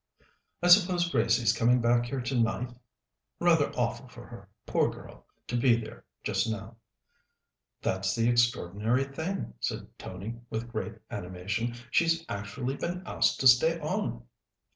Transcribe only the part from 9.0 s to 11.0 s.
thing," said Tony with great